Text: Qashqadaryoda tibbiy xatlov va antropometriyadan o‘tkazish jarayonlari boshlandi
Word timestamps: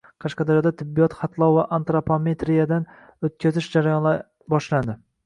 Qashqadaryoda 0.23 0.69
tibbiy 0.77 1.05
xatlov 1.15 1.53
va 1.57 1.65
antropometriyadan 1.77 2.87
o‘tkazish 3.29 3.69
jarayonlari 3.77 4.23
boshlandi 4.57 4.97